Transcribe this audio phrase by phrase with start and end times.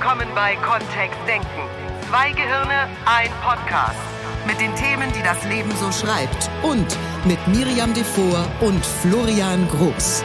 [0.00, 1.46] willkommen bei Kontext Denken.
[2.08, 3.98] Zwei Gehirne, ein Podcast.
[4.46, 6.48] Mit den Themen, die das Leben so schreibt.
[6.62, 6.86] Und
[7.26, 10.24] mit Miriam Devor und Florian Groß.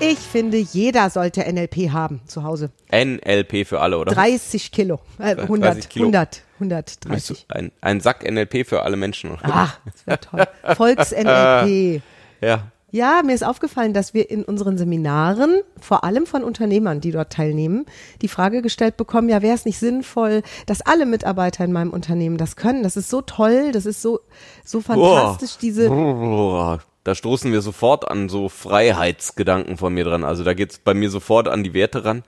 [0.00, 2.70] Ich finde, jeder sollte NLP haben zu Hause.
[2.90, 4.14] NLP für alle, oder?
[4.14, 4.98] 30 Kilo.
[5.18, 6.06] Äh, 100, 30 Kilo.
[6.06, 7.44] 100, 130.
[7.50, 9.32] Ein, ein Sack NLP für alle Menschen.
[9.32, 9.40] oder?
[9.44, 10.46] Ah, das wäre toll.
[10.76, 12.00] Volks-NLP.
[12.40, 12.71] Ja.
[12.94, 17.32] Ja, mir ist aufgefallen, dass wir in unseren Seminaren, vor allem von Unternehmern, die dort
[17.32, 17.86] teilnehmen,
[18.20, 22.36] die Frage gestellt bekommen, ja, wäre es nicht sinnvoll, dass alle Mitarbeiter in meinem Unternehmen
[22.36, 22.82] das können?
[22.82, 24.20] Das ist so toll, das ist so,
[24.62, 30.22] so fantastisch, diese, Boah, Da stoßen wir sofort an so Freiheitsgedanken von mir dran.
[30.22, 32.24] Also da geht's bei mir sofort an die Werte ran,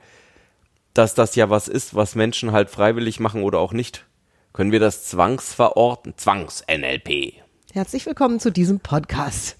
[0.94, 4.06] dass das ja was ist, was Menschen halt freiwillig machen oder auch nicht.
[4.54, 6.14] Können wir das zwangsverorten?
[6.16, 7.34] Zwangs-NLP.
[7.74, 9.58] Herzlich willkommen zu diesem Podcast.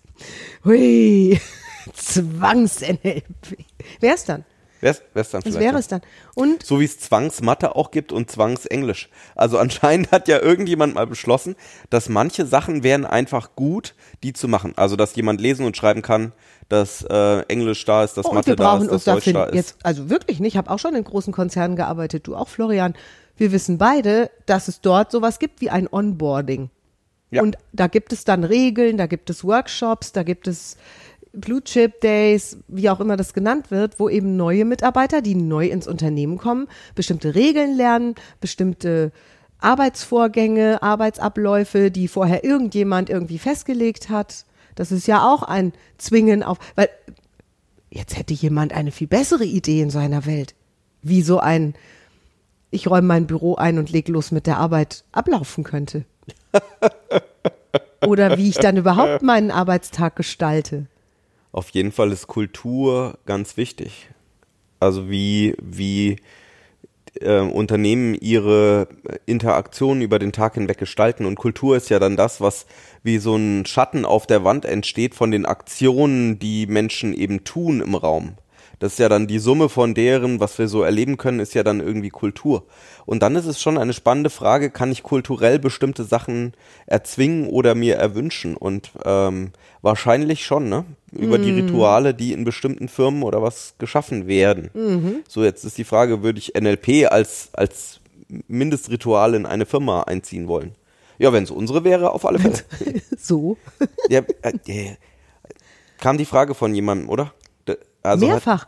[0.64, 1.40] Hui,
[1.94, 3.58] Zwangs-NLP.
[4.00, 4.44] Wer ist dann?
[4.80, 5.60] Wer wär's dann vielleicht?
[5.60, 6.02] wäre es dann?
[6.34, 9.08] Und So wie es Zwangsmathe auch gibt und Zwangsenglisch.
[9.34, 11.56] Also anscheinend hat ja irgendjemand mal beschlossen,
[11.88, 14.74] dass manche Sachen wären einfach gut, die zu machen.
[14.76, 16.32] Also dass jemand lesen und schreiben kann,
[16.68, 19.32] dass äh, Englisch da ist, dass Oh, Mathe wir da brauchen ist, uns dass Deutsch
[19.32, 19.56] da dafür ist.
[19.56, 22.92] jetzt, also wirklich nicht, ich habe auch schon in großen Konzernen gearbeitet, du auch, Florian.
[23.38, 26.68] Wir wissen beide, dass es dort sowas gibt wie ein Onboarding.
[27.34, 27.42] Ja.
[27.42, 30.76] Und da gibt es dann Regeln, da gibt es Workshops, da gibt es
[31.32, 35.66] Blue Chip Days, wie auch immer das genannt wird, wo eben neue Mitarbeiter, die neu
[35.66, 39.10] ins Unternehmen kommen, bestimmte Regeln lernen, bestimmte
[39.58, 44.44] Arbeitsvorgänge, Arbeitsabläufe, die vorher irgendjemand irgendwie festgelegt hat.
[44.76, 46.88] Das ist ja auch ein Zwingen auf, weil
[47.90, 50.54] jetzt hätte jemand eine viel bessere Idee in seiner Welt,
[51.02, 51.74] wie so ein
[52.74, 56.04] ich räume mein Büro ein und leg los mit der Arbeit ablaufen könnte.
[58.06, 60.86] Oder wie ich dann überhaupt meinen Arbeitstag gestalte.
[61.52, 64.08] Auf jeden Fall ist Kultur ganz wichtig.
[64.80, 66.16] Also wie, wie
[67.20, 68.88] äh, Unternehmen ihre
[69.26, 71.26] Interaktionen über den Tag hinweg gestalten.
[71.26, 72.66] Und Kultur ist ja dann das, was
[73.02, 77.80] wie so ein Schatten auf der Wand entsteht von den Aktionen, die Menschen eben tun
[77.80, 78.34] im Raum.
[78.84, 81.62] Das ist ja dann die Summe von deren, was wir so erleben können, ist ja
[81.62, 82.64] dann irgendwie Kultur.
[83.06, 86.52] Und dann ist es schon eine spannende Frage, kann ich kulturell bestimmte Sachen
[86.84, 88.54] erzwingen oder mir erwünschen?
[88.54, 90.84] Und ähm, wahrscheinlich schon, ne?
[91.12, 94.68] Über die Rituale, die in bestimmten Firmen oder was geschaffen werden.
[95.28, 98.00] So, jetzt ist die Frage, würde ich NLP als, als
[98.48, 100.74] Mindestritual in eine Firma einziehen wollen?
[101.16, 102.58] Ja, wenn es unsere wäre, auf alle Fälle.
[103.16, 103.56] So.
[104.10, 104.96] ja, äh, äh,
[106.00, 107.32] kam die Frage von jemandem, oder?
[108.04, 108.66] Also Mehrfach.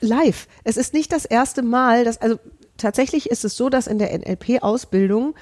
[0.00, 0.48] Live.
[0.64, 2.38] Es ist nicht das erste Mal, dass, also
[2.76, 5.34] tatsächlich ist es so, dass in der NLP-Ausbildung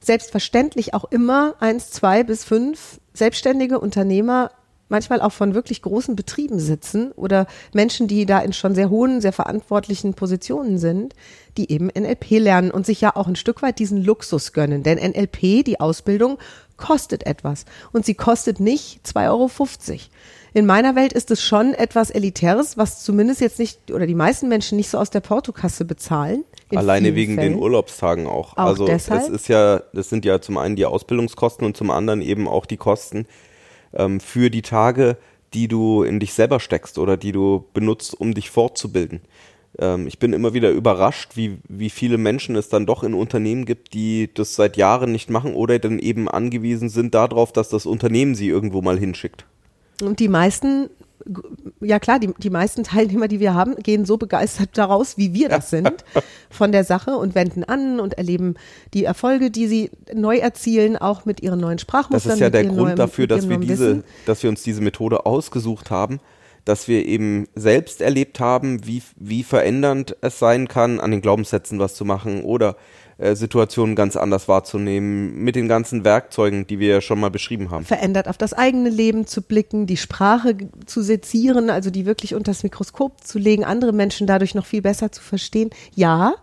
[0.00, 4.50] selbstverständlich auch immer eins, zwei bis fünf selbstständige Unternehmer
[4.88, 9.20] manchmal auch von wirklich großen Betrieben sitzen oder Menschen, die da in schon sehr hohen,
[9.20, 11.14] sehr verantwortlichen Positionen sind,
[11.56, 14.82] die eben NLP lernen und sich ja auch ein Stück weit diesen Luxus gönnen.
[14.82, 16.38] Denn NLP, die Ausbildung,
[16.76, 17.64] kostet etwas.
[17.92, 19.50] Und sie kostet nicht 2,50 Euro.
[20.54, 24.48] In meiner Welt ist es schon etwas Elitäres, was zumindest jetzt nicht, oder die meisten
[24.48, 26.44] Menschen nicht so aus der Portokasse bezahlen.
[26.70, 27.54] In Alleine wegen Fällen.
[27.54, 28.56] den Urlaubstagen auch.
[28.56, 29.22] Auch also deshalb?
[29.22, 32.66] es ist ja, das sind ja zum einen die Ausbildungskosten und zum anderen eben auch
[32.66, 33.26] die Kosten
[33.92, 35.16] ähm, für die Tage,
[35.54, 39.20] die du in dich selber steckst oder die du benutzt, um dich fortzubilden.
[39.78, 43.64] Ähm, ich bin immer wieder überrascht, wie, wie viele Menschen es dann doch in Unternehmen
[43.64, 47.86] gibt, die das seit Jahren nicht machen oder dann eben angewiesen sind darauf, dass das
[47.86, 49.46] Unternehmen sie irgendwo mal hinschickt.
[50.02, 50.88] Und die meisten,
[51.80, 55.48] ja klar, die, die meisten Teilnehmer, die wir haben, gehen so begeistert daraus, wie wir
[55.48, 56.04] das sind,
[56.50, 58.54] von der Sache und wenden an und erleben
[58.94, 62.32] die Erfolge, die sie neu erzielen, auch mit ihren neuen Das Sprachmustern.
[62.34, 64.04] ist ja der Grund neuen- dafür, dass wir diese, Wissen.
[64.26, 66.20] dass wir uns diese Methode ausgesucht haben,
[66.64, 71.78] dass wir eben selbst erlebt haben, wie, wie verändernd es sein kann, an den Glaubenssätzen
[71.78, 72.76] was zu machen oder
[73.18, 77.72] äh, Situationen ganz anders wahrzunehmen, mit den ganzen Werkzeugen, die wir ja schon mal beschrieben
[77.72, 77.84] haben.
[77.84, 80.56] verändert auf das eigene Leben zu blicken, die Sprache
[80.86, 84.82] zu sezieren, also die wirklich unter das Mikroskop zu legen, andere Menschen dadurch noch viel
[84.82, 85.70] besser zu verstehen.
[85.96, 86.34] Ja,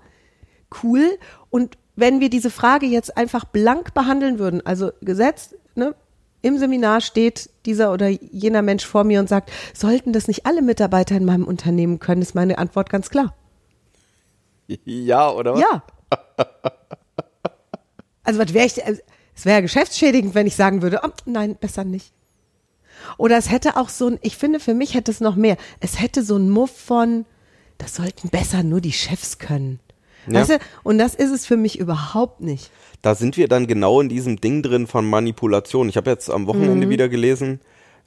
[0.83, 1.17] cool.
[1.49, 5.95] Und wenn wir diese Frage jetzt einfach blank behandeln würden, also gesetzt, ne,
[6.41, 10.61] im Seminar steht dieser oder jener Mensch vor mir und sagt, sollten das nicht alle
[10.61, 13.33] Mitarbeiter in meinem Unternehmen können, ist meine Antwort ganz klar.
[14.67, 15.61] Ja, oder was?
[15.61, 15.83] Ja.
[18.23, 19.01] Also was wäre ich, also,
[19.35, 22.11] es wäre geschäftsschädigend, wenn ich sagen würde, oh, nein, besser nicht.
[23.17, 25.57] Oder es hätte auch so ein, ich finde, für mich hätte es noch mehr.
[25.79, 27.25] Es hätte so ein Muff von,
[27.77, 29.79] das sollten besser nur die Chefs können.
[30.27, 30.41] Ja.
[30.41, 30.59] Weißt du?
[30.83, 32.71] Und das ist es für mich überhaupt nicht.
[33.03, 35.87] Da sind wir dann genau in diesem Ding drin von Manipulation.
[35.87, 36.47] Ich habe jetzt am Mhm.
[36.47, 37.59] Wochenende wieder gelesen,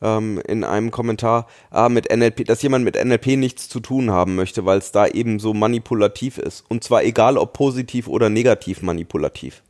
[0.02, 4.34] ähm, in einem Kommentar, ah, mit NLP, dass jemand mit NLP nichts zu tun haben
[4.34, 6.64] möchte, weil es da eben so manipulativ ist.
[6.68, 9.62] Und zwar egal ob positiv oder negativ manipulativ.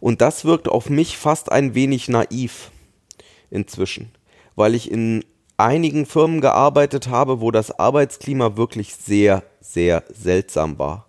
[0.00, 2.70] Und das wirkt auf mich fast ein wenig naiv
[3.50, 4.10] inzwischen,
[4.56, 5.24] weil ich in
[5.58, 11.06] einigen Firmen gearbeitet habe, wo das Arbeitsklima wirklich sehr, sehr seltsam war.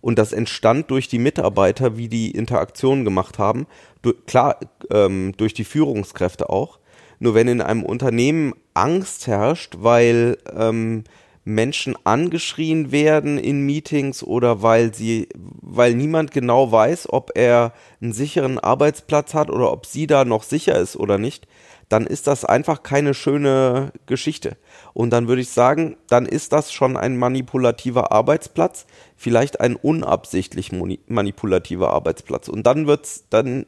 [0.00, 3.66] Und das entstand durch die Mitarbeiter, wie die Interaktionen gemacht haben.
[4.00, 4.58] Du, klar,
[4.90, 6.79] ähm, durch die Führungskräfte auch.
[7.20, 11.04] Nur wenn in einem Unternehmen Angst herrscht, weil ähm,
[11.44, 18.12] Menschen angeschrien werden in Meetings oder weil sie, weil niemand genau weiß, ob er einen
[18.12, 21.46] sicheren Arbeitsplatz hat oder ob sie da noch sicher ist oder nicht,
[21.88, 24.56] dann ist das einfach keine schöne Geschichte.
[24.94, 28.86] Und dann würde ich sagen, dann ist das schon ein manipulativer Arbeitsplatz,
[29.16, 32.48] vielleicht ein unabsichtlich manipulativer Arbeitsplatz.
[32.48, 33.66] Und dann wird's dann,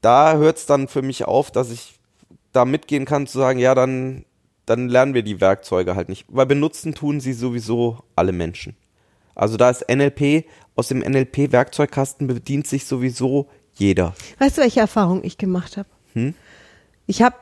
[0.00, 1.97] da hört es dann für mich auf, dass ich
[2.52, 4.24] da mitgehen kann zu sagen, ja, dann,
[4.66, 6.26] dann lernen wir die Werkzeuge halt nicht.
[6.28, 8.76] Weil benutzen tun sie sowieso alle Menschen.
[9.34, 14.14] Also da ist NLP, aus dem NLP-Werkzeugkasten bedient sich sowieso jeder.
[14.38, 15.88] Weißt du, welche Erfahrung ich gemacht habe?
[16.14, 16.34] Hm?
[17.06, 17.36] Ich habe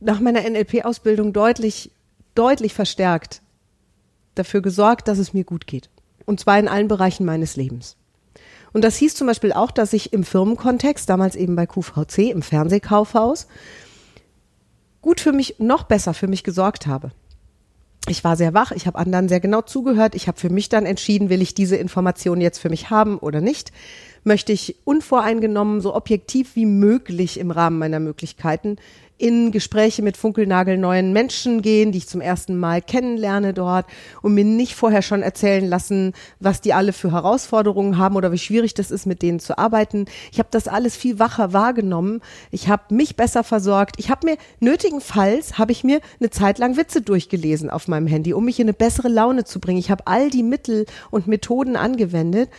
[0.00, 1.90] nach meiner NLP-Ausbildung deutlich,
[2.34, 3.42] deutlich verstärkt
[4.34, 5.90] dafür gesorgt, dass es mir gut geht.
[6.26, 7.96] Und zwar in allen Bereichen meines Lebens.
[8.72, 12.42] Und das hieß zum Beispiel auch, dass ich im Firmenkontext, damals eben bei QVC, im
[12.42, 13.46] Fernsehkaufhaus,
[15.06, 17.12] gut für mich, noch besser für mich gesorgt habe.
[18.08, 20.84] Ich war sehr wach, ich habe anderen sehr genau zugehört, ich habe für mich dann
[20.84, 23.70] entschieden, will ich diese Information jetzt für mich haben oder nicht
[24.26, 28.76] möchte ich unvoreingenommen, so objektiv wie möglich im Rahmen meiner Möglichkeiten
[29.18, 33.86] in Gespräche mit funkelnagelneuen Menschen gehen, die ich zum ersten Mal kennenlerne dort
[34.20, 38.38] und mir nicht vorher schon erzählen lassen, was die alle für Herausforderungen haben oder wie
[38.38, 40.04] schwierig das ist, mit denen zu arbeiten.
[40.32, 42.20] Ich habe das alles viel wacher wahrgenommen.
[42.50, 43.96] Ich habe mich besser versorgt.
[43.98, 48.34] Ich habe mir nötigenfalls habe ich mir eine Zeit lang Witze durchgelesen auf meinem Handy,
[48.34, 49.78] um mich in eine bessere Laune zu bringen.
[49.78, 52.50] Ich habe all die Mittel und Methoden angewendet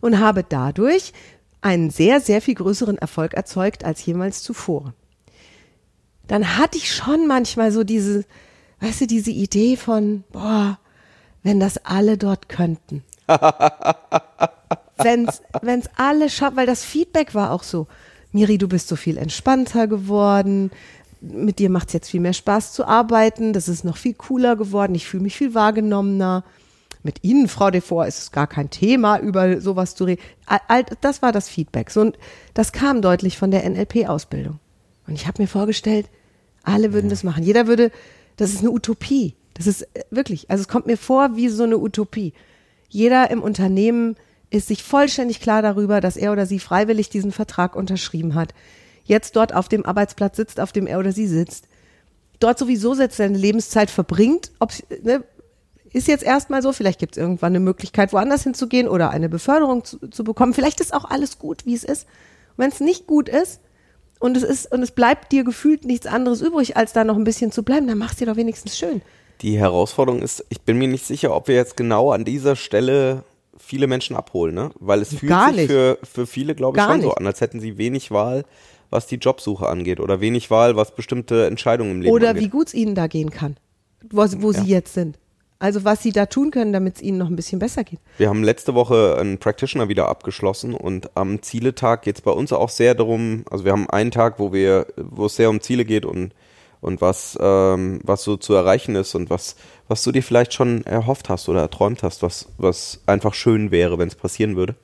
[0.00, 1.12] und habe dadurch
[1.60, 4.94] einen sehr, sehr viel größeren Erfolg erzeugt als jemals zuvor.
[6.28, 8.24] Dann hatte ich schon manchmal so diese,
[8.80, 10.78] weißt du, diese Idee von, boah,
[11.42, 13.04] wenn das alle dort könnten.
[14.98, 17.86] wenn's, wenn's alle schaffen, weil das Feedback war auch so,
[18.32, 20.70] Miri, du bist so viel entspannter geworden,
[21.20, 24.56] mit dir macht es jetzt viel mehr Spaß zu arbeiten, das ist noch viel cooler
[24.56, 26.44] geworden, ich fühle mich viel wahrgenommener
[27.02, 30.20] mit Ihnen, Frau Devor, ist es gar kein Thema, über sowas zu reden.
[31.00, 31.90] Das war das Feedback.
[31.90, 32.18] So, und
[32.52, 34.58] das kam deutlich von der NLP-Ausbildung.
[35.06, 36.08] Und ich habe mir vorgestellt,
[36.62, 37.10] alle würden ja.
[37.10, 37.42] das machen.
[37.42, 37.90] Jeder würde,
[38.36, 39.34] das ist eine Utopie.
[39.54, 42.32] Das ist äh, wirklich, also es kommt mir vor wie so eine Utopie.
[42.88, 44.16] Jeder im Unternehmen
[44.50, 48.54] ist sich vollständig klar darüber, dass er oder sie freiwillig diesen Vertrag unterschrieben hat.
[49.04, 51.68] Jetzt dort auf dem Arbeitsplatz sitzt, auf dem er oder sie sitzt.
[52.38, 54.72] Dort sowieso jetzt seine Lebenszeit verbringt, ob,
[55.02, 55.24] ne,
[55.92, 59.84] ist jetzt erstmal so, vielleicht gibt es irgendwann eine Möglichkeit, woanders hinzugehen oder eine Beförderung
[59.84, 60.52] zu, zu bekommen.
[60.52, 62.06] Vielleicht ist auch alles gut, wie es ist.
[62.56, 63.60] Wenn es nicht gut ist
[64.18, 67.24] und es ist und es bleibt dir gefühlt nichts anderes übrig, als da noch ein
[67.24, 69.02] bisschen zu bleiben, dann machst du dir doch wenigstens schön.
[69.42, 73.22] Die Herausforderung ist, ich bin mir nicht sicher, ob wir jetzt genau an dieser Stelle
[73.58, 74.70] viele Menschen abholen, ne?
[74.80, 75.66] Weil es fühlt Gar sich nicht.
[75.70, 77.18] für, für viele, glaube ich, Gar schon so nicht.
[77.18, 78.44] an, als hätten sie wenig Wahl,
[78.90, 82.44] was die Jobsuche angeht oder wenig Wahl, was bestimmte Entscheidungen im Leben Oder angeht.
[82.44, 83.56] wie gut es ihnen da gehen kann,
[84.10, 84.62] wo, wo Ja.
[84.62, 85.18] sie jetzt sind.
[85.58, 87.98] Also was sie da tun können, damit es ihnen noch ein bisschen besser geht.
[88.18, 92.52] Wir haben letzte Woche einen Practitioner wieder abgeschlossen und am Zieletag geht es bei uns
[92.52, 95.86] auch sehr darum, also wir haben einen Tag, wo wir, wo es sehr um Ziele
[95.86, 96.34] geht und,
[96.82, 99.56] und was, ähm, was so zu erreichen ist und was,
[99.88, 103.98] was du dir vielleicht schon erhofft hast oder erträumt hast, was, was einfach schön wäre,
[103.98, 104.74] wenn es passieren würde.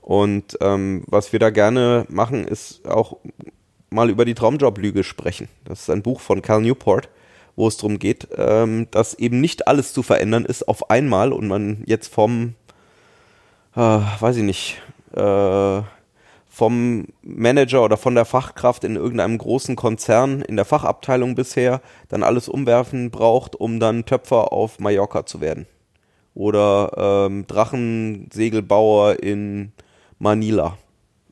[0.00, 3.18] Und ähm, was wir da gerne machen, ist auch
[3.90, 5.48] mal über die Traumjob-Lüge sprechen.
[5.64, 7.08] Das ist ein Buch von Cal Newport,
[7.56, 11.48] wo es darum geht, ähm, dass eben nicht alles zu verändern ist auf einmal und
[11.48, 12.54] man jetzt vom,
[13.74, 14.82] äh, weiß ich nicht,
[15.14, 15.80] äh,
[16.48, 22.22] vom Manager oder von der Fachkraft in irgendeinem großen Konzern in der Fachabteilung bisher dann
[22.22, 25.66] alles umwerfen braucht, um dann Töpfer auf Mallorca zu werden.
[26.34, 29.72] Oder ähm, Drachensegelbauer in
[30.18, 30.78] Manila.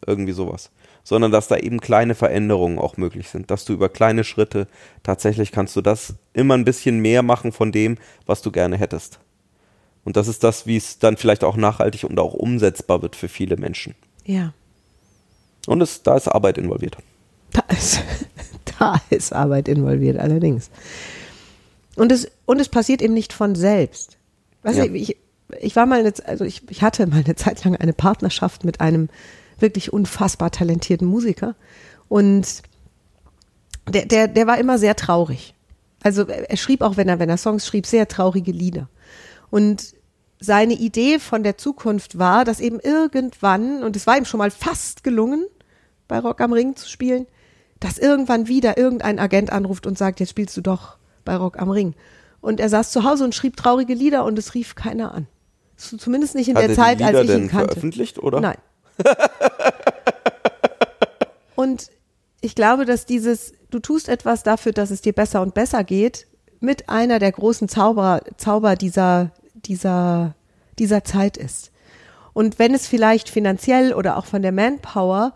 [0.06, 0.70] Irgendwie sowas.
[1.04, 3.50] Sondern dass da eben kleine Veränderungen auch möglich sind.
[3.50, 4.66] Dass du über kleine Schritte
[5.02, 9.20] tatsächlich kannst du das immer ein bisschen mehr machen von dem, was du gerne hättest.
[10.04, 13.28] Und das ist das, wie es dann vielleicht auch nachhaltig und auch umsetzbar wird für
[13.28, 13.94] viele Menschen.
[14.24, 14.52] Ja.
[15.66, 16.96] Und es, da ist Arbeit involviert.
[17.52, 18.02] Da ist,
[18.78, 20.70] da ist Arbeit involviert, allerdings.
[21.96, 24.18] Und es, und es passiert eben nicht von selbst.
[24.62, 24.84] Weißt Ja.
[24.84, 25.16] ich,
[25.60, 28.80] ich war mal, eine, also ich, ich hatte mal eine Zeit lang eine Partnerschaft mit
[28.80, 29.08] einem
[29.64, 31.56] wirklich unfassbar talentierten Musiker.
[32.08, 32.62] Und
[33.88, 35.54] der, der, der war immer sehr traurig.
[36.02, 38.88] Also er schrieb auch, wenn er, wenn er Songs schrieb, sehr traurige Lieder.
[39.50, 39.94] Und
[40.38, 44.50] seine Idee von der Zukunft war, dass eben irgendwann, und es war ihm schon mal
[44.50, 45.46] fast gelungen,
[46.06, 47.26] bei Rock am Ring zu spielen,
[47.80, 51.70] dass irgendwann wieder irgendein Agent anruft und sagt, jetzt spielst du doch bei Rock am
[51.70, 51.94] Ring.
[52.42, 55.26] Und er saß zu Hause und schrieb traurige Lieder und es rief keiner an.
[55.76, 57.68] Zumindest nicht in Hat der er Zeit, als ich ihn kannte.
[57.68, 58.40] veröffentlicht, oder?
[58.40, 58.58] Nein.
[61.56, 61.90] und
[62.40, 66.26] ich glaube, dass dieses, du tust etwas dafür, dass es dir besser und besser geht,
[66.60, 70.34] mit einer der großen Zauber, Zauber dieser, dieser,
[70.78, 71.70] dieser Zeit ist.
[72.32, 75.34] Und wenn es vielleicht finanziell oder auch von der Manpower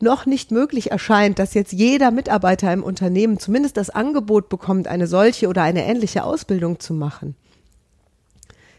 [0.00, 5.06] noch nicht möglich erscheint, dass jetzt jeder Mitarbeiter im Unternehmen zumindest das Angebot bekommt, eine
[5.06, 7.34] solche oder eine ähnliche Ausbildung zu machen,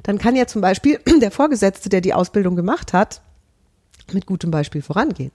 [0.03, 3.21] dann kann ja zum Beispiel der Vorgesetzte, der die Ausbildung gemacht hat,
[4.11, 5.31] mit gutem Beispiel vorangehen.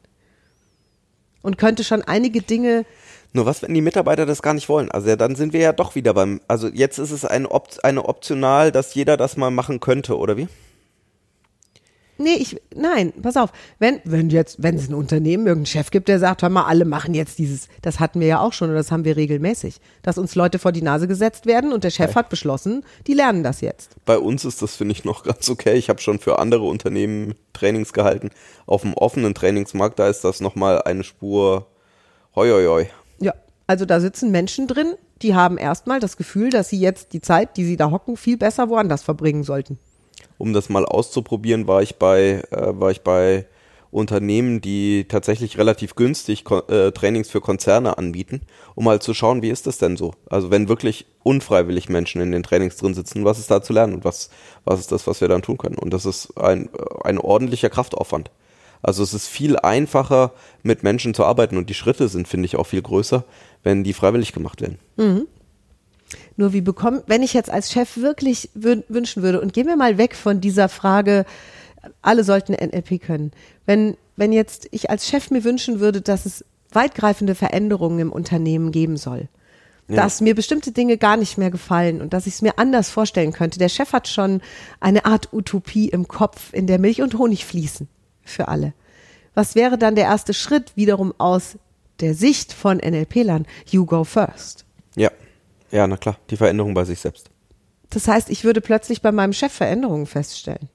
[1.44, 2.86] Und könnte schon einige Dinge
[3.34, 4.90] Nur was, wenn die Mitarbeiter das gar nicht wollen?
[4.90, 7.68] Also ja, dann sind wir ja doch wieder beim, also jetzt ist es ein Op
[7.82, 10.48] eine optional, dass jeder das mal machen könnte, oder wie?
[12.16, 13.50] Nee, ich, nein, pass auf.
[13.78, 16.84] Wenn, wenn jetzt, wenn es ein Unternehmen, irgendeinen Chef gibt, der sagt, hör mal, alle
[16.84, 20.16] machen jetzt dieses, das hatten wir ja auch schon und das haben wir regelmäßig, dass
[20.16, 23.60] uns Leute vor die Nase gesetzt werden und der Chef hat beschlossen, die lernen das
[23.60, 23.96] jetzt.
[24.04, 25.74] Bei uns ist das, finde ich, noch ganz okay.
[25.74, 28.30] Ich habe schon für andere Unternehmen Trainings gehalten.
[28.66, 31.66] Auf dem offenen Trainingsmarkt, da ist das nochmal eine Spur
[32.36, 32.86] hoi, hoi, hoi.
[33.18, 33.34] Ja,
[33.66, 37.56] also da sitzen Menschen drin, die haben erstmal das Gefühl, dass sie jetzt die Zeit,
[37.56, 39.78] die sie da hocken, viel besser woanders verbringen sollten.
[40.38, 43.46] Um das mal auszuprobieren, war ich bei, äh, war ich bei
[43.94, 48.40] Unternehmen, die tatsächlich relativ günstig äh, Trainings für Konzerne anbieten,
[48.74, 50.14] um mal zu schauen, wie ist das denn so?
[50.28, 53.94] Also wenn wirklich unfreiwillig Menschen in den Trainings drin sitzen, was ist da zu lernen
[53.94, 54.30] und was,
[54.64, 55.78] was ist das, was wir dann tun können?
[55.78, 56.70] Und das ist ein,
[57.04, 58.32] ein ordentlicher Kraftaufwand.
[58.82, 60.32] Also es ist viel einfacher,
[60.64, 63.24] mit Menschen zu arbeiten und die Schritte sind, finde ich, auch viel größer,
[63.62, 64.78] wenn die freiwillig gemacht werden.
[66.36, 69.76] Nur wie bekommen, wenn ich jetzt als Chef wirklich wün wünschen würde, und gehen wir
[69.76, 71.24] mal weg von dieser Frage,
[72.02, 73.32] alle sollten NLP können.
[73.66, 78.72] Wenn, wenn jetzt ich als Chef mir wünschen würde, dass es weitgreifende Veränderungen im Unternehmen
[78.72, 79.28] geben soll,
[79.86, 79.96] Ja.
[79.96, 83.32] dass mir bestimmte Dinge gar nicht mehr gefallen und dass ich es mir anders vorstellen
[83.32, 83.58] könnte.
[83.58, 84.40] Der Chef hat schon
[84.80, 87.86] eine Art Utopie im Kopf, in der Milch und Honig fließen
[88.24, 88.72] für alle.
[89.34, 91.58] Was wäre dann der erste Schritt wiederum aus
[92.00, 93.46] der Sicht von NLP-Lern?
[93.68, 94.64] You go first.
[94.96, 95.10] Ja,
[95.74, 97.30] ja, na klar, die Veränderung bei sich selbst.
[97.90, 100.68] Das heißt, ich würde plötzlich bei meinem Chef Veränderungen feststellen.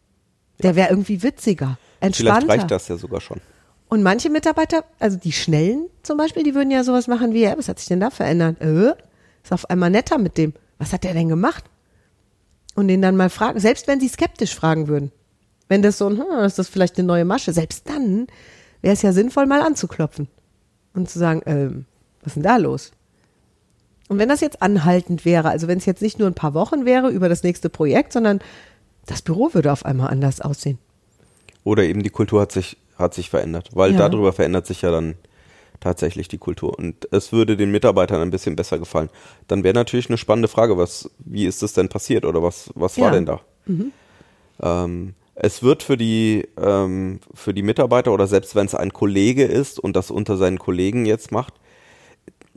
[0.61, 2.49] Der wäre irgendwie witziger, Vielleicht entspannter.
[2.49, 3.39] reicht das ja sogar schon.
[3.87, 7.57] Und manche Mitarbeiter, also die Schnellen zum Beispiel, die würden ja sowas machen wie, ja,
[7.57, 8.61] was hat sich denn da verändert?
[8.61, 8.93] Äh,
[9.43, 10.53] ist auf einmal netter mit dem.
[10.77, 11.63] Was hat der denn gemacht?
[12.75, 15.11] Und den dann mal fragen, selbst wenn sie skeptisch fragen würden.
[15.69, 17.53] Wenn das so, ein, hm, ist das vielleicht eine neue Masche?
[17.53, 18.27] Selbst dann
[18.81, 20.27] wäre es ja sinnvoll, mal anzuklopfen.
[20.93, 21.85] Und zu sagen, ähm,
[22.21, 22.91] was ist denn da los?
[24.09, 26.83] Und wenn das jetzt anhaltend wäre, also wenn es jetzt nicht nur ein paar Wochen
[26.83, 28.41] wäre über das nächste Projekt, sondern
[29.05, 30.77] das Büro würde auf einmal anders aussehen.
[31.63, 34.09] Oder eben die Kultur hat sich, hat sich verändert, weil Ja.
[34.09, 35.15] darüber verändert sich ja dann
[35.79, 36.77] tatsächlich die Kultur.
[36.77, 39.09] Und es würde den Mitarbeitern ein bisschen besser gefallen.
[39.47, 42.97] Dann wäre natürlich eine spannende Frage, was, wie ist das denn passiert oder was, was
[42.97, 43.11] war Ja.
[43.11, 43.41] denn da?
[44.61, 49.45] Ähm, es wird für die, ähm, für die Mitarbeiter oder selbst wenn es ein Kollege
[49.45, 51.53] ist und das unter seinen Kollegen jetzt macht,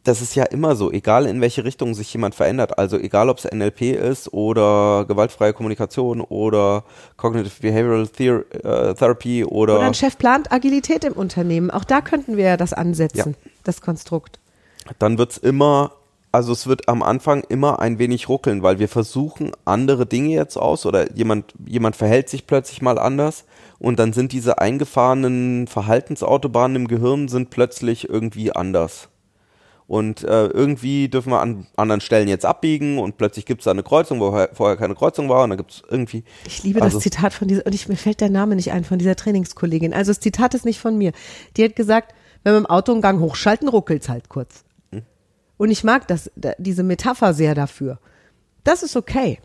[0.04, 3.38] das ist ja immer so, egal in welche Richtung sich jemand verändert, also egal ob
[3.38, 6.84] es NLP ist oder gewaltfreie Kommunikation oder
[7.16, 11.70] Cognitive Behavioral Ther äh, Therapy oder, Oder ein Chef plant Agilität im Unternehmen.
[11.70, 14.40] Auch da könnten wir ja das ansetzen, das Konstrukt.
[14.98, 15.92] dann wird's immer,
[16.32, 20.56] also es wird am Anfang immer ein wenig ruckeln, weil wir versuchen andere Dinge jetzt
[20.56, 23.44] aus oder jemand, jemand verhält sich plötzlich mal anders
[23.78, 29.08] und dann sind diese eingefahrenen Verhaltensautobahnen im Gehirn sind plötzlich irgendwie anders.
[29.92, 33.82] Und äh, irgendwie dürfen wir an anderen Stellen jetzt abbiegen und plötzlich gibt's da eine
[33.82, 36.24] Kreuzung, wo vorher- keine Kreuzung war und dann gibt's irgendwie.
[36.46, 38.84] Ich liebe Also- das Zitat von dieser, und ich, mir fällt der Name nicht ein,
[38.84, 39.92] von dieser Trainingskollegin.
[39.92, 41.12] Also das Zitat ist nicht von mir.
[41.58, 44.64] Die hat gesagt, wenn wir im Auto einen Gang hochschalten, ruckelt's halt kurz.
[45.58, 47.98] Und ich mag das, da- diese Metapher sehr dafür.
[48.64, 49.40] Das ist okay.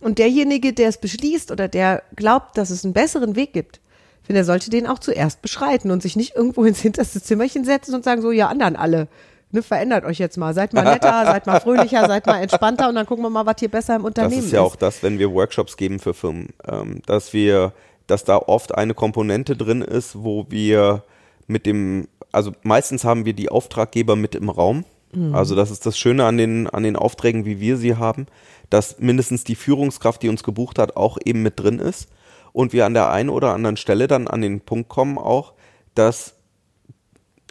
[0.00, 3.80] Und derjenige, der es beschließt oder der glaubt, dass es einen besseren Weg gibt,
[4.26, 7.94] finde, er sollte den auch zuerst beschreiten und sich nicht irgendwo ins hinterste Zimmerchen setzen
[7.94, 9.08] und sagen, so, ja, anderen alle.
[9.52, 10.54] Ne, verändert euch jetzt mal.
[10.54, 13.56] Seid mal netter, seid mal fröhlicher, seid mal entspannter und dann gucken wir mal, was
[13.60, 16.48] hier besser im Das Unternehmen ist ja auch das, wenn wir Workshops geben für Firmen,
[16.66, 17.72] ähm, dass wir,
[18.06, 21.04] dass da oft eine Komponente drin ist, wo wir
[21.46, 24.84] mit dem, also meistens haben wir die Auftraggeber mit im Raum.
[25.32, 28.26] Also das ist das Schöne an den, an den Aufträgen, wie wir sie haben,
[28.68, 32.08] dass mindestens die Führungskraft, die uns gebucht hat, auch eben mit drin ist.
[32.54, 35.54] Und wir an der einen oder anderen Stelle dann an den Punkt kommen auch,
[35.96, 36.36] dass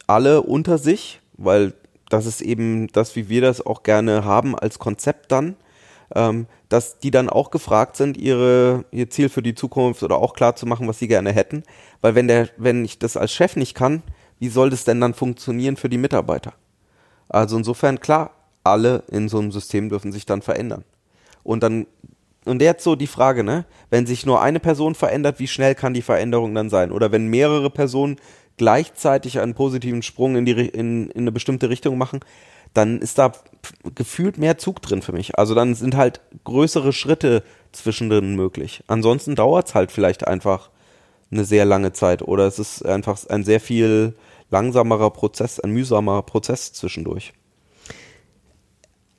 [0.08, 1.74] alle unter sich, weil
[2.10, 5.58] das ist eben das, wie wir das auch gerne haben als Konzept dann,
[6.16, 10.34] ähm, dass die dann auch gefragt sind, ihre, ihr Ziel für die Zukunft oder auch
[10.34, 11.64] klar zu machen, was sie gerne hätten.
[12.00, 14.04] Weil wenn der, wenn ich das als Chef nicht kann,
[14.40, 16.54] wie soll das denn dann funktionieren für die Mitarbeiter?
[17.28, 18.32] Also insofern, klar,
[18.64, 20.86] alle in so einem System dürfen sich dann verändern.
[21.44, 21.88] Und dann,
[22.46, 23.66] und jetzt so die Frage, ne?
[23.90, 26.92] Wenn sich nur eine Person verändert, wie schnell kann die Veränderung dann sein?
[26.92, 28.18] Oder wenn mehrere Personen
[28.58, 32.20] gleichzeitig einen positiven Sprung in, die, in, in eine bestimmte Richtung machen,
[32.74, 33.32] dann ist da
[33.96, 35.38] gefühlt mehr Zug drin für mich.
[35.38, 38.84] Also dann sind halt größere Schritte zwischendrin möglich.
[38.88, 40.70] Ansonsten dauert es halt vielleicht einfach
[41.32, 44.16] eine sehr lange Zeit oder es ist einfach ein sehr viel
[44.50, 47.34] langsamerer Prozess, ein mühsamer Prozess zwischendurch.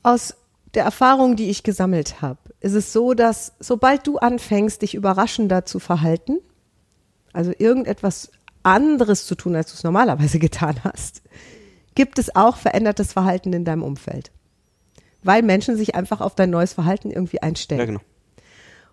[0.02, 0.36] Aus
[0.74, 5.64] der Erfahrung, die ich gesammelt habe, ist es so, dass sobald du anfängst, dich überraschender
[5.64, 6.38] zu verhalten,
[7.32, 8.30] also irgendetwas
[8.62, 11.22] anderes zu tun, als du es normalerweise getan hast,
[11.94, 14.32] gibt es auch verändertes Verhalten in deinem Umfeld.
[15.22, 17.80] Weil Menschen sich einfach auf dein neues Verhalten irgendwie einstellen.
[17.80, 18.00] Ja, genau.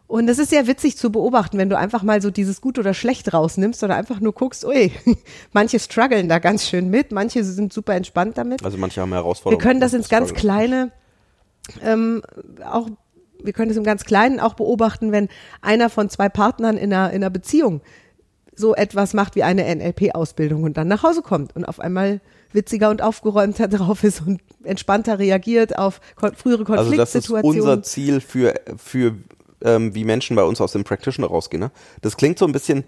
[0.08, 2.94] Und es ist sehr witzig zu beobachten, wenn du einfach mal so dieses gut oder
[2.94, 4.92] schlecht rausnimmst oder einfach nur guckst, ui,
[5.54, 8.64] manche strugglen da ganz schön mit, manche sind super entspannt damit.
[8.66, 9.62] Also manche haben Herausforderungen.
[9.62, 10.92] Wir können das ins ganz kleine
[11.84, 12.22] ähm,
[12.66, 12.88] auch
[13.44, 15.28] wir können das im ganz Kleinen auch beobachten, wenn
[15.62, 17.82] einer von zwei Partnern in einer, in einer Beziehung
[18.56, 22.22] so etwas macht wie eine NLP-Ausbildung und dann nach Hause kommt und auf einmal
[22.54, 27.62] witziger und aufgeräumter drauf ist und entspannter reagiert auf kon frühere Konfliktsituationen.
[27.62, 29.16] Also das ist unser Ziel für, für
[29.64, 31.62] ähm, wie Menschen bei uns aus dem Practitioner rausgehen.
[31.62, 31.72] Ne?
[32.02, 32.84] Das klingt so ein bisschen,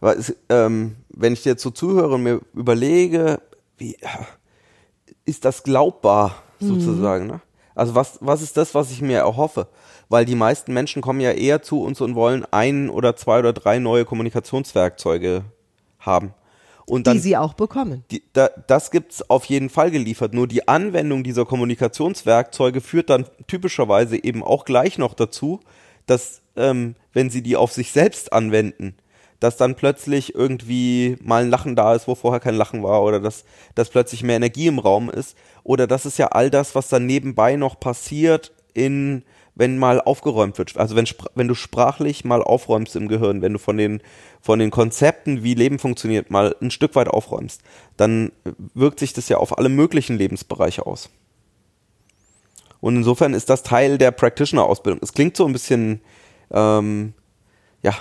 [0.00, 3.40] weil es, ähm, wenn ich dir jetzt so zuhöre und mir überlege,
[3.78, 3.96] wie
[5.24, 6.66] ist das glaubbar mhm.
[6.66, 7.24] sozusagen?
[7.24, 7.30] Mhm.
[7.30, 7.40] Ne?
[7.76, 9.68] Also was, was ist das, was ich mir erhoffe?
[10.08, 13.52] Weil die meisten Menschen kommen ja eher zu uns und wollen ein oder zwei oder
[13.52, 15.44] drei neue Kommunikationswerkzeuge
[16.00, 16.34] haben.
[16.86, 18.04] Und dann, die sie auch bekommen.
[18.10, 20.32] Die, da, das gibt's auf jeden Fall geliefert.
[20.32, 25.60] Nur die Anwendung dieser Kommunikationswerkzeuge führt dann typischerweise eben auch gleich noch dazu,
[26.06, 28.94] dass ähm, wenn sie die auf sich selbst anwenden,
[29.40, 33.20] dass dann plötzlich irgendwie mal ein Lachen da ist, wo vorher kein Lachen war, oder
[33.20, 33.44] dass,
[33.74, 35.36] dass plötzlich mehr Energie im Raum ist.
[35.62, 39.22] Oder das ist ja all das, was dann nebenbei noch passiert in
[39.56, 40.76] wenn mal aufgeräumt wird.
[40.76, 44.02] Also wenn, wenn du sprachlich mal aufräumst im Gehirn, wenn du von den,
[44.42, 47.62] von den Konzepten, wie Leben funktioniert, mal ein Stück weit aufräumst,
[47.96, 48.32] dann
[48.74, 51.08] wirkt sich das ja auf alle möglichen Lebensbereiche aus.
[52.80, 55.00] Und insofern ist das Teil der Practitioner-Ausbildung.
[55.02, 56.02] Es klingt so ein bisschen,
[56.50, 57.14] ähm,
[57.82, 57.94] ja,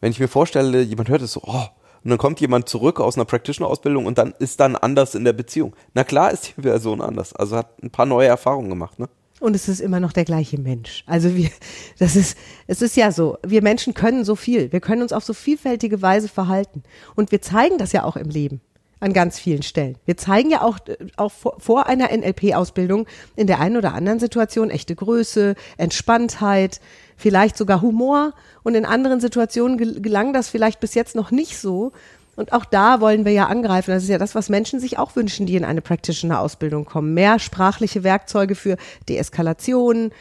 [0.00, 1.64] wenn ich mir vorstelle, jemand hört es so, oh,
[2.04, 5.32] und dann kommt jemand zurück aus einer Practitioner-Ausbildung und dann ist dann anders in der
[5.32, 5.74] Beziehung.
[5.94, 7.34] Na klar ist die Person anders.
[7.34, 9.08] Also hat ein paar neue Erfahrungen gemacht, ne?
[9.40, 11.04] Und es ist immer noch der gleiche Mensch.
[11.06, 11.50] Also wir,
[11.98, 14.72] das ist, es ist ja so, wir Menschen können so viel.
[14.72, 16.82] Wir können uns auf so vielfältige Weise verhalten.
[17.14, 18.60] Und wir zeigen das ja auch im Leben
[19.00, 19.96] an ganz vielen Stellen.
[20.06, 20.78] Wir zeigen ja auch,
[21.16, 23.06] auch vor, vor einer NLP-Ausbildung
[23.36, 26.80] in der einen oder anderen Situation echte Größe, Entspanntheit,
[27.18, 28.32] vielleicht sogar Humor.
[28.62, 31.92] Und in anderen Situationen gelang das vielleicht bis jetzt noch nicht so.
[32.36, 33.90] Und auch da wollen wir ja angreifen.
[33.90, 37.12] Das ist ja das, was Menschen sich auch wünschen, die in eine Practitioner-Ausbildung kommen.
[37.12, 38.76] Mehr sprachliche Werkzeuge für
[39.08, 40.12] Deeskalation,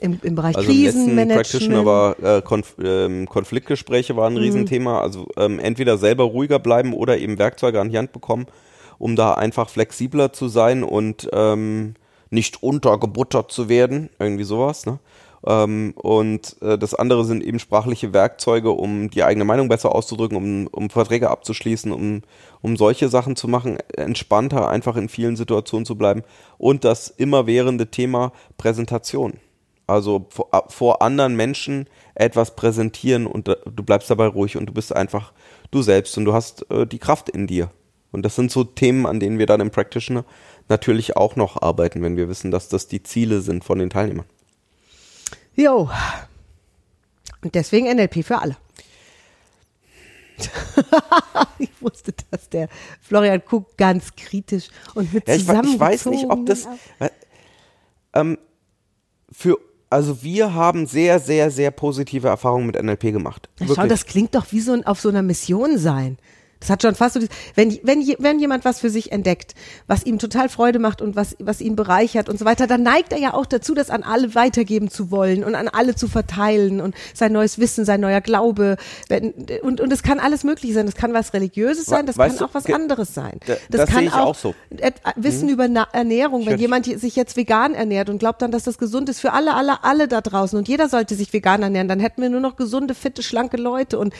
[0.00, 1.30] im, im Bereich also Krisenmanagement.
[1.30, 4.44] Im Practitioner war äh, Konf ähm, Konfliktgespräche waren ein mhm.
[4.44, 5.00] Riesenthema.
[5.00, 8.46] Also ähm, entweder selber ruhiger bleiben oder eben Werkzeuge an die Hand bekommen,
[8.98, 11.94] um da einfach flexibler zu sein und ähm,
[12.30, 14.10] nicht untergebuttert zu werden.
[14.18, 14.86] Irgendwie sowas.
[14.86, 14.98] Ne?
[15.46, 20.36] Ähm, und äh, das andere sind eben sprachliche Werkzeuge, um die eigene Meinung besser auszudrücken,
[20.36, 22.22] um, um Verträge abzuschließen, um,
[22.62, 26.22] um solche Sachen zu machen, entspannter einfach in vielen Situationen zu bleiben.
[26.58, 29.34] Und das immerwährende Thema Präsentation.
[29.86, 34.66] Also vor, äh, vor anderen Menschen etwas präsentieren und äh, du bleibst dabei ruhig und
[34.66, 35.32] du bist einfach
[35.70, 37.70] du selbst und du hast äh, die Kraft in dir.
[38.10, 40.24] Und das sind so Themen, an denen wir dann im Practitioner
[40.68, 44.26] natürlich auch noch arbeiten, wenn wir wissen, dass das die Ziele sind von den Teilnehmern.
[45.56, 45.90] Jo.
[47.42, 48.56] Und deswegen NLP für alle.
[51.58, 52.68] ich wusste, dass der
[53.00, 56.68] Florian guckt ganz kritisch und mit ja, ich, ich weiß nicht, ob das
[58.12, 58.36] ähm,
[59.32, 63.48] für also wir haben sehr, sehr, sehr positive Erfahrungen mit NLP gemacht.
[63.60, 66.18] Ja, schau, das klingt doch wie so ein, auf so einer Mission sein.
[66.60, 67.20] Das hat schon fast so,
[67.54, 69.54] wenn, wenn, wenn jemand was für sich entdeckt,
[69.86, 73.12] was ihm total Freude macht und was, was ihn bereichert und so weiter, dann neigt
[73.12, 76.80] er ja auch dazu, das an alle weitergeben zu wollen und an alle zu verteilen
[76.80, 78.76] und sein neues Wissen, sein neuer Glaube.
[79.62, 80.86] Und, und es kann alles möglich sein.
[80.86, 83.38] Das kann was Religiöses sein, das weißt kann auch was anderes sein.
[83.46, 84.54] Das, das kann auch, auch so.
[85.16, 85.52] Wissen mhm.
[85.52, 89.20] über Ernährung, wenn jemand sich jetzt vegan ernährt und glaubt dann, dass das gesund ist
[89.20, 92.30] für alle, alle, alle da draußen und jeder sollte sich vegan ernähren, dann hätten wir
[92.30, 94.14] nur noch gesunde, fitte, schlanke Leute und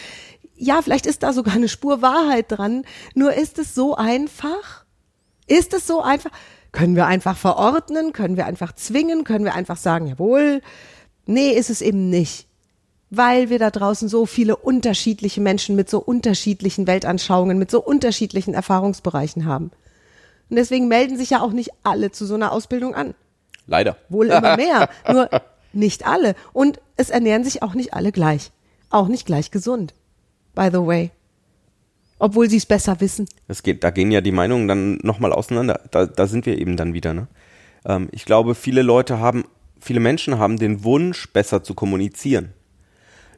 [0.56, 4.84] ja, vielleicht ist da sogar eine Spur Wahrheit dran, nur ist es so einfach,
[5.46, 6.30] Ist es so einfach?
[6.72, 8.12] Können wir einfach verordnen?
[8.12, 9.24] Können wir einfach zwingen?
[9.24, 10.60] Können wir einfach sagen, jawohl?
[11.24, 12.48] Nee, ist es eben nicht.
[13.10, 18.54] Weil wir da draußen so viele unterschiedliche Menschen mit so unterschiedlichen Weltanschauungen, mit so unterschiedlichen
[18.54, 19.70] Erfahrungsbereichen haben.
[20.50, 23.14] Und deswegen melden sich ja auch nicht alle zu so einer Ausbildung an.
[23.66, 23.96] Leider.
[24.08, 24.88] Wohl immer mehr.
[25.08, 25.30] Nur
[25.72, 26.34] nicht alle.
[26.52, 28.50] Und es ernähren sich auch nicht alle gleich.
[28.90, 29.94] Auch nicht gleich gesund.
[30.56, 31.12] By the way.
[32.18, 33.28] Obwohl sie es besser wissen.
[33.46, 35.80] Das geht, da gehen ja die Meinungen dann nochmal auseinander.
[35.90, 37.12] Da, da sind wir eben dann wieder.
[37.12, 37.28] Ne?
[37.84, 39.44] Ähm, ich glaube, viele Leute haben,
[39.78, 42.54] viele Menschen haben den Wunsch, besser zu kommunizieren.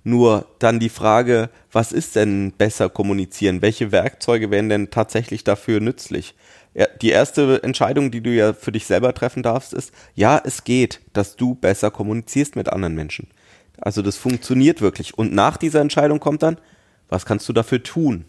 [0.04, 3.62] Nur dann die Frage, was ist denn besser kommunizieren?
[3.62, 6.36] Welche Werkzeuge wären denn tatsächlich dafür nützlich?
[6.72, 10.62] Ja, die erste Entscheidung, die du ja für dich selber treffen darfst, ist, ja, es
[10.62, 13.26] geht, dass du besser kommunizierst mit anderen Menschen.
[13.80, 15.18] Also das funktioniert wirklich.
[15.18, 16.58] Und nach dieser Entscheidung kommt dann,
[17.08, 18.24] was kannst du dafür tun?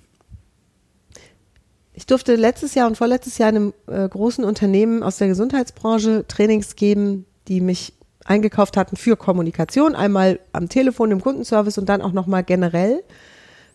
[1.93, 6.75] Ich durfte letztes Jahr und vorletztes Jahr einem äh, großen Unternehmen aus der Gesundheitsbranche Trainings
[6.75, 12.13] geben, die mich eingekauft hatten für Kommunikation, einmal am Telefon im Kundenservice und dann auch
[12.13, 13.03] nochmal generell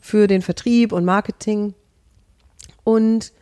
[0.00, 1.74] für den Vertrieb und Marketing.
[2.84, 3.32] Und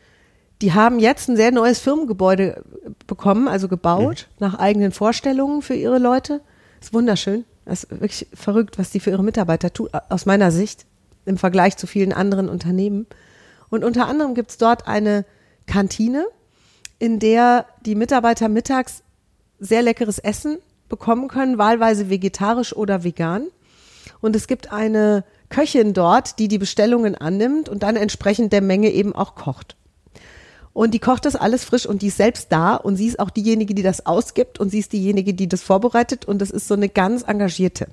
[0.63, 2.65] die haben jetzt ein sehr neues Firmengebäude
[3.07, 4.37] bekommen, also gebaut, mhm.
[4.47, 6.41] nach eigenen Vorstellungen für ihre Leute.
[6.81, 7.45] Ist wunderschön.
[7.65, 10.87] Das ist wirklich verrückt, was die für ihre Mitarbeiter tun, aus meiner Sicht,
[11.25, 13.07] im Vergleich zu vielen anderen Unternehmen.
[13.71, 15.25] Und unter anderem gibt es dort eine
[15.67, 16.27] Kantine,
[16.99, 19.03] in der die Mitarbeiter mittags
[19.59, 20.59] sehr leckeres Essen
[20.89, 23.47] bekommen können, wahlweise vegetarisch oder vegan.
[24.21, 28.91] Und es gibt eine Köchin dort, die die Bestellungen annimmt und dann entsprechend der Menge
[28.91, 29.77] eben auch kocht.
[30.73, 33.31] Und die kocht das alles frisch und die ist selbst da und sie ist auch
[33.31, 36.75] diejenige, die das ausgibt und sie ist diejenige, die das vorbereitet und das ist so
[36.75, 37.89] eine ganz engagierte.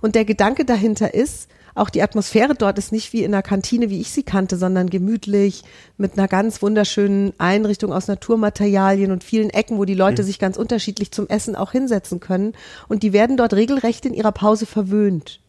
[0.00, 3.90] Und der Gedanke dahinter ist, auch die Atmosphäre dort ist nicht wie in einer Kantine,
[3.90, 5.64] wie ich sie kannte, sondern gemütlich
[5.96, 10.26] mit einer ganz wunderschönen Einrichtung aus Naturmaterialien und vielen Ecken, wo die Leute mhm.
[10.26, 12.52] sich ganz unterschiedlich zum Essen auch hinsetzen können.
[12.88, 15.40] Und die werden dort regelrecht in ihrer Pause verwöhnt.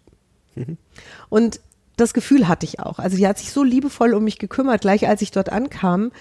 [0.55, 0.77] Mhm.
[1.29, 1.59] Und
[1.97, 2.99] das Gefühl hatte ich auch.
[2.99, 6.11] Also die hat sich so liebevoll um mich gekümmert, gleich als ich dort ankam,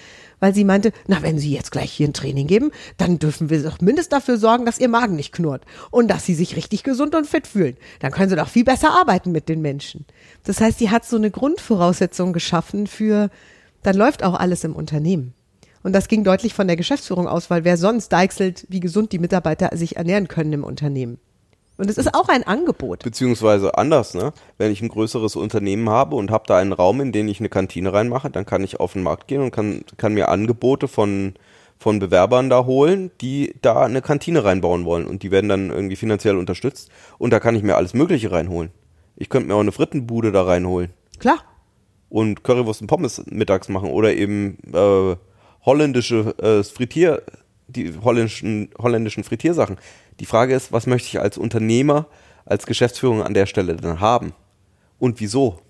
[0.44, 3.62] weil sie meinte, na, wenn Sie jetzt gleich hier ein Training geben, dann dürfen wir
[3.62, 7.14] doch mindestens dafür sorgen, dass Ihr Magen nicht knurrt und dass Sie sich richtig gesund
[7.14, 7.78] und fit fühlen.
[8.00, 10.04] Dann können Sie doch viel besser arbeiten mit den Menschen.
[10.42, 13.30] Das heißt, sie hat so eine Grundvoraussetzung geschaffen für,
[13.82, 15.32] dann läuft auch alles im Unternehmen.
[15.82, 19.18] Und das ging deutlich von der Geschäftsführung aus, weil wer sonst deichselt, wie gesund die
[19.18, 21.16] Mitarbeiter sich ernähren können im Unternehmen.
[21.76, 23.02] Und es ist auch ein Angebot.
[23.02, 24.32] Beziehungsweise anders, ne?
[24.58, 27.48] Wenn ich ein größeres Unternehmen habe und habe da einen Raum, in den ich eine
[27.48, 31.34] Kantine reinmache, dann kann ich auf den Markt gehen und kann, kann mir Angebote von,
[31.78, 35.06] von Bewerbern da holen, die da eine Kantine reinbauen wollen.
[35.06, 36.90] Und die werden dann irgendwie finanziell unterstützt.
[37.18, 38.70] Und da kann ich mir alles Mögliche reinholen.
[39.16, 40.92] Ich könnte mir auch eine Frittenbude da reinholen.
[41.18, 41.38] Klar.
[42.08, 43.90] Und Currywurst und Pommes mittags machen.
[43.90, 45.16] Oder eben äh,
[45.64, 47.22] holländische äh, Frittier,
[47.66, 49.76] die holländischen, holländischen Frittiersachen.
[50.20, 52.06] Die Frage ist, was möchte ich als Unternehmer,
[52.44, 54.32] als Geschäftsführung an der Stelle dann haben?
[54.98, 55.60] Und wieso?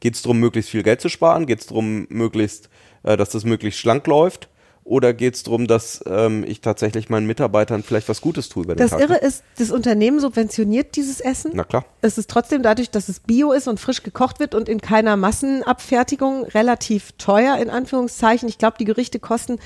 [0.00, 1.46] Geht es darum, möglichst viel Geld zu sparen?
[1.46, 2.68] Geht es darum, möglichst,
[3.02, 4.48] äh, dass das möglichst schlank läuft?
[4.84, 8.74] Oder geht es darum, dass ähm, ich tatsächlich meinen Mitarbeitern vielleicht was Gutes tue über
[8.74, 9.00] den das Tag?
[9.00, 11.52] Das Irre ist, das Unternehmen subventioniert dieses Essen.
[11.54, 11.84] Na klar.
[12.00, 15.16] Es ist trotzdem dadurch, dass es bio ist und frisch gekocht wird und in keiner
[15.16, 18.48] Massenabfertigung relativ teuer, in Anführungszeichen.
[18.48, 19.60] Ich glaube, die Gerichte kosten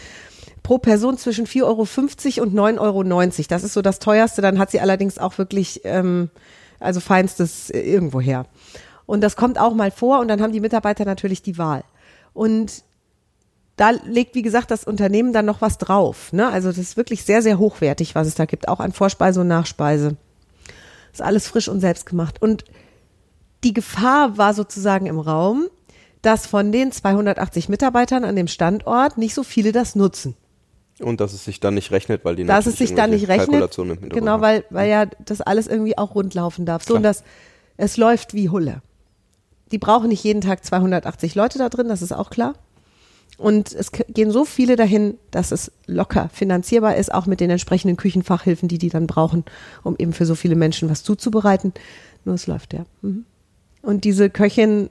[0.66, 3.04] pro Person zwischen 4,50 Euro und 9,90 Euro.
[3.48, 4.42] Das ist so das teuerste.
[4.42, 6.28] Dann hat sie allerdings auch wirklich, ähm,
[6.80, 8.46] also feinstes äh, irgendwo her.
[9.06, 11.84] Und das kommt auch mal vor und dann haben die Mitarbeiter natürlich die Wahl.
[12.34, 12.82] Und
[13.76, 16.32] da legt, wie gesagt, das Unternehmen dann noch was drauf.
[16.32, 16.48] Ne?
[16.48, 19.48] Also das ist wirklich sehr, sehr hochwertig, was es da gibt, auch an Vorspeise und
[19.48, 20.16] Nachspeise.
[21.12, 22.42] Ist alles frisch und selbst gemacht.
[22.42, 22.64] Und
[23.62, 25.68] die Gefahr war sozusagen im Raum,
[26.22, 30.34] dass von den 280 Mitarbeitern an dem Standort nicht so viele das nutzen.
[31.00, 33.76] Und dass es sich dann nicht rechnet, weil die Dass es sich dann nicht rechnet.
[34.10, 36.82] Genau, weil, weil ja das alles irgendwie auch rundlaufen darf.
[36.82, 36.96] So, Klar.
[36.96, 37.22] und das,
[37.76, 38.82] es läuft wie Hulle.
[39.72, 42.54] Die brauchen nicht jeden Tag 280 Leute da drin, das ist auch klar.
[43.36, 47.98] Und es gehen so viele dahin, dass es locker finanzierbar ist, auch mit den entsprechenden
[47.98, 49.44] Küchenfachhilfen, die die dann brauchen,
[49.82, 51.74] um eben für so viele Menschen was zuzubereiten.
[52.24, 52.86] Nur es läuft ja.
[53.02, 53.26] Mhm.
[53.82, 54.88] Und diese Köchin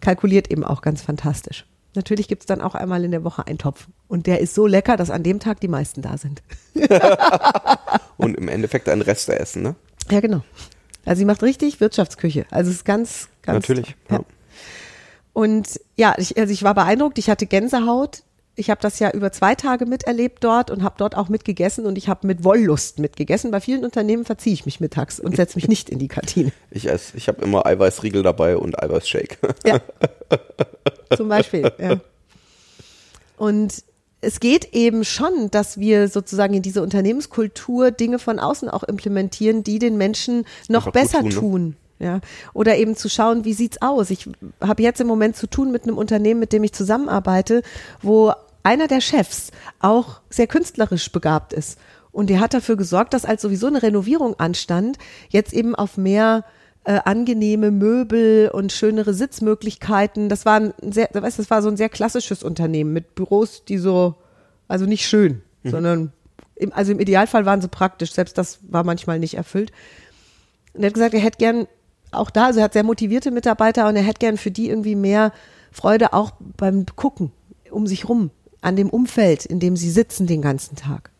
[0.00, 1.64] kalkuliert eben auch ganz fantastisch.
[1.94, 3.86] Natürlich gibt es dann auch einmal in der Woche einen Topf.
[4.08, 6.42] Und der ist so lecker, dass an dem Tag die meisten da sind.
[8.16, 9.74] und im Endeffekt ein Rest essen, ne?
[10.10, 10.42] Ja, genau.
[11.04, 12.46] Also sie macht richtig Wirtschaftsküche.
[12.50, 13.68] Also es ist ganz, ganz.
[13.68, 13.94] Natürlich.
[14.10, 14.16] Ja.
[14.16, 14.24] ja.
[15.32, 17.18] Und ja, ich, also ich war beeindruckt.
[17.18, 18.22] Ich hatte Gänsehaut.
[18.56, 21.98] Ich habe das ja über zwei Tage miterlebt dort und habe dort auch mitgegessen und
[21.98, 23.50] ich habe mit Wollust mitgegessen.
[23.50, 26.52] Bei vielen Unternehmen verziehe ich mich mittags und setze mich nicht in die Kantine.
[26.70, 29.38] Ich esse, ich habe immer Eiweißriegel dabei und Eiweißshake.
[29.64, 29.80] Ja.
[31.16, 32.00] Zum Beispiel, ja.
[33.36, 33.84] Und
[34.24, 39.62] es geht eben schon, dass wir sozusagen in diese Unternehmenskultur Dinge von außen auch implementieren,
[39.62, 41.34] die den Menschen noch Einfach besser tun, ne?
[41.34, 41.76] tun.
[42.00, 42.20] Ja,
[42.54, 44.10] oder eben zu schauen, wie sieht's aus?
[44.10, 44.28] Ich
[44.60, 47.62] habe jetzt im Moment zu tun mit einem Unternehmen, mit dem ich zusammenarbeite,
[48.02, 48.32] wo
[48.64, 51.78] einer der Chefs auch sehr künstlerisch begabt ist.
[52.10, 54.98] Und der hat dafür gesorgt, dass als sowieso eine Renovierung anstand,
[55.28, 56.44] jetzt eben auf mehr
[56.84, 60.28] äh, angenehme Möbel und schönere Sitzmöglichkeiten.
[60.28, 63.78] Das war ein sehr, weißt, das war so ein sehr klassisches Unternehmen mit Büros, die
[63.78, 64.14] so,
[64.68, 66.12] also nicht schön, sondern
[66.56, 68.12] im, also im Idealfall waren sie praktisch.
[68.12, 69.72] Selbst das war manchmal nicht erfüllt.
[70.72, 71.66] Und er hat gesagt, er hätte gern
[72.12, 74.94] auch da, also er hat sehr motivierte Mitarbeiter und er hätte gern für die irgendwie
[74.94, 75.32] mehr
[75.72, 77.32] Freude auch beim Gucken
[77.70, 78.30] um sich rum,
[78.64, 81.10] an dem Umfeld, in dem sie sitzen den ganzen Tag.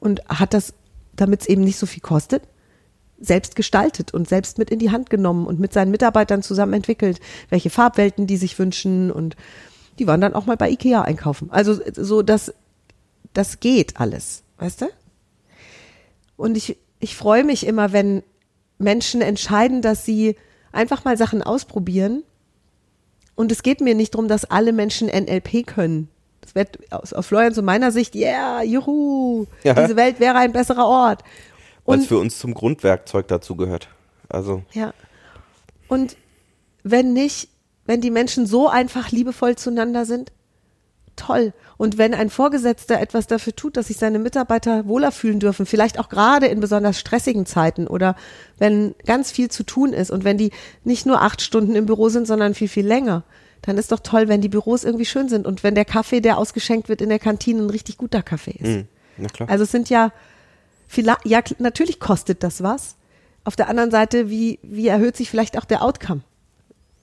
[0.00, 0.74] Und hat das,
[1.14, 2.42] damit es eben nicht so viel kostet,
[3.18, 7.20] selbst gestaltet und selbst mit in die Hand genommen und mit seinen Mitarbeitern zusammen entwickelt,
[7.48, 9.36] welche Farbwelten die sich wünschen und
[9.98, 11.50] die waren dann auch mal bei Ikea einkaufen.
[11.50, 12.52] Also so, das,
[13.32, 14.86] das geht alles, weißt du?
[16.36, 18.22] Und ich, ich freue mich immer, wenn
[18.78, 20.36] Menschen entscheiden, dass sie
[20.72, 22.24] einfach mal Sachen ausprobieren.
[23.34, 26.08] Und es geht mir nicht darum, dass alle Menschen NLP können.
[26.46, 29.74] Das wird aus, aus Florians und meiner Sicht, yeah, juhu, Ja.
[29.74, 31.22] diese Welt wäre ein besserer Ort.
[31.84, 33.88] Weil es für uns zum Grundwerkzeug dazu gehört.
[34.28, 34.94] Also, ja.
[35.88, 36.16] Und
[36.84, 37.48] wenn nicht,
[37.84, 40.30] wenn die Menschen so einfach liebevoll zueinander sind,
[41.16, 41.52] toll.
[41.76, 45.98] Und wenn ein Vorgesetzter etwas dafür tut, dass sich seine Mitarbeiter wohler fühlen dürfen, vielleicht
[45.98, 48.14] auch gerade in besonders stressigen Zeiten oder
[48.58, 50.52] wenn ganz viel zu tun ist und wenn die
[50.84, 53.24] nicht nur acht Stunden im Büro sind, sondern viel, viel länger,
[53.62, 56.38] dann ist doch toll, wenn die Büros irgendwie schön sind und wenn der Kaffee, der
[56.38, 58.86] ausgeschenkt wird in der Kantine, ein richtig guter Kaffee ist.
[59.16, 59.48] hm, klar.
[59.48, 60.12] Also es sind ja,
[60.86, 62.96] vielleicht, ja, natürlich kostet das was.
[63.44, 66.22] Auf der anderen Seite, wie, wie erhöht sich vielleicht auch der Outcome?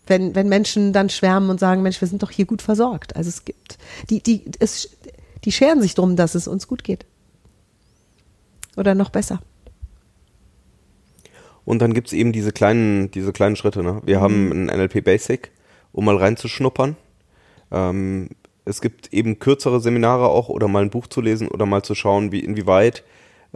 [0.05, 3.15] Wenn, wenn Menschen dann schwärmen und sagen, Mensch, wir sind doch hier gut versorgt.
[3.15, 3.77] Also es gibt,
[4.09, 4.89] die, die, es,
[5.45, 7.05] die scheren sich drum, dass es uns gut geht.
[8.75, 9.39] Oder noch besser.
[11.65, 13.83] Und dann gibt's eben diese kleinen, diese kleinen Schritte.
[13.83, 14.01] Ne?
[14.03, 15.51] Wir haben ein NLP Basic,
[15.93, 16.97] um mal reinzuschnuppern.
[17.71, 18.29] Ähm,
[18.65, 21.95] es gibt eben kürzere Seminare auch oder mal ein Buch zu lesen oder mal zu
[21.95, 23.03] schauen, wie inwieweit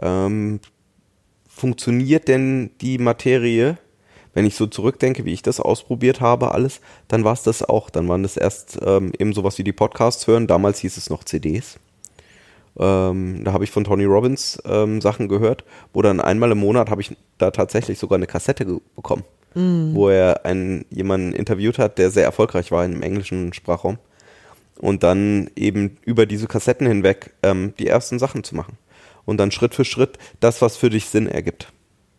[0.00, 0.60] ähm,
[1.48, 3.78] funktioniert denn die Materie.
[4.34, 7.90] Wenn ich so zurückdenke, wie ich das ausprobiert habe, alles, dann war es das auch.
[7.90, 10.46] Dann waren das erst ähm, eben sowas wie die Podcasts hören.
[10.46, 11.80] Damals hieß es noch CDs.
[12.78, 16.90] Ähm, da habe ich von Tony Robbins ähm, Sachen gehört, wo dann einmal im Monat
[16.90, 18.80] habe ich da tatsächlich sogar eine Kassette ge-
[19.58, 23.98] bekommen, wo er einen, jemanden interviewt hat, der sehr erfolgreich war im englischen Sprachraum.
[24.78, 28.78] Und dann eben über diese Kassetten hinweg ähm, die ersten Sachen zu machen.
[29.24, 31.72] Und dann Schritt für Schritt das, was für dich Sinn ergibt.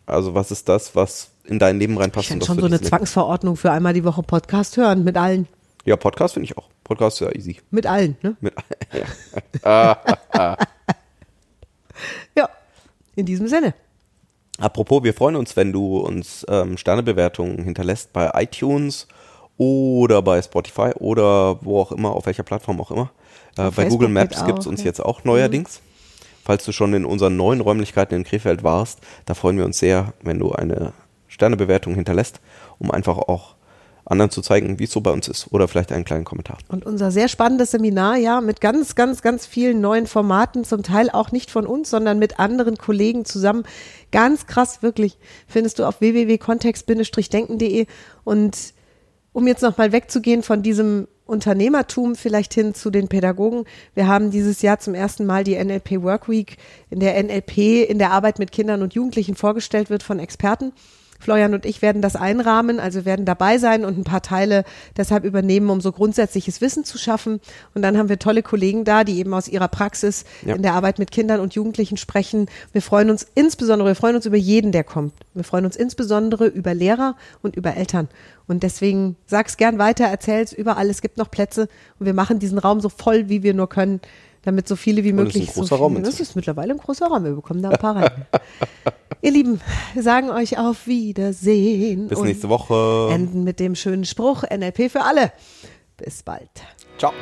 [0.06, 2.30] Also was ist das, was in dein Leben Ich reinpasst?
[2.30, 2.80] und was schon so eine.
[2.80, 5.48] Zwangsverordnung für einmal die Woche Podcast hören, mit allen.
[5.86, 6.68] Ja, Podcast finde ich auch.
[6.84, 7.56] Podcast ist ja easy.
[7.70, 8.36] Mit allen, ne?
[8.40, 8.52] Mit,
[12.36, 12.48] Ja.
[13.16, 13.74] In diesem Sinne.
[14.60, 19.08] Apropos, wir freuen uns, wenn du uns ähm, Sternebewertungen hinterlässt bei iTunes
[19.56, 23.10] oder bei Spotify oder wo auch immer, auf welcher Plattform auch immer.
[23.56, 24.86] Äh, bei Facebook Google Maps gibt's auch, uns ja.
[24.86, 25.80] jetzt auch neuerdings.
[26.44, 30.14] Falls du schon in unseren neuen Räumlichkeiten in Krefeld warst, da freuen wir uns sehr,
[30.22, 30.92] wenn du eine
[31.28, 32.40] Sternebewertung hinterlässt,
[32.78, 33.54] um einfach auch
[34.10, 35.52] anderen zu zeigen, wie es so bei uns ist.
[35.52, 36.58] Oder vielleicht einen kleinen Kommentar.
[36.68, 41.10] Und unser sehr spannendes Seminar, ja, mit ganz, ganz, ganz vielen neuen Formaten, zum Teil
[41.10, 43.64] auch nicht von uns, sondern mit anderen Kollegen zusammen.
[44.10, 47.86] Ganz krass, wirklich, findest du auf www.kontext-denken.de.
[48.24, 48.56] Und
[49.32, 53.64] um jetzt nochmal wegzugehen von diesem Unternehmertum vielleicht hin zu den Pädagogen.
[53.94, 56.56] Wir haben dieses Jahr zum ersten Mal die NLP Work Week,
[56.90, 60.72] in der NLP in der Arbeit mit Kindern und Jugendlichen vorgestellt wird von Experten.
[61.20, 64.64] Florian und ich werden das einrahmen, also werden dabei sein und ein paar Teile
[64.96, 67.40] deshalb übernehmen, um so grundsätzliches Wissen zu schaffen.
[67.74, 70.56] Und dann haben wir tolle Kollegen da, die eben aus ihrer Praxis Ja.
[70.56, 72.46] in der Arbeit mit Kindern und Jugendlichen sprechen.
[72.72, 75.12] Wir freuen uns insbesondere, wir freuen uns über jeden, der kommt.
[75.34, 78.08] Wir freuen uns insbesondere über Lehrer und über Eltern.
[78.48, 80.90] Und deswegen sag's gern weiter, erzähl's überall.
[80.90, 81.68] Es gibt noch Plätze
[82.00, 84.00] und wir machen diesen Raum so voll, wie wir nur können,
[84.42, 85.54] damit so viele wie Und es ist ein möglich.
[85.54, 87.24] großer so Raum das ist mittlerweile ein großer Raum.
[87.24, 88.26] Wir bekommen da ein paar rein.
[89.22, 89.60] Ihr Lieben,
[89.92, 92.08] wir sagen euch auf Wiedersehen.
[92.08, 93.10] Bis und nächste Woche.
[93.12, 95.30] Enden mit dem schönen Spruch NLP für alle.
[95.98, 96.48] Bis bald.
[96.96, 97.12] Ciao.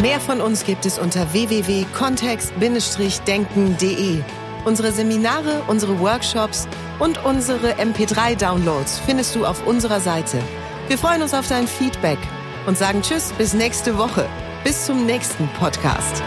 [0.00, 4.20] Mehr von uns gibt es unter www.kontext-denken.de.
[4.64, 6.66] Unsere Seminare, unsere Workshops
[6.98, 10.38] und unsere MP3-Downloads findest du auf unserer Seite.
[10.88, 12.18] Wir freuen uns auf dein Feedback
[12.68, 14.28] und sagen Tschüss bis nächste Woche.
[14.62, 16.22] Bis zum nächsten Podcast.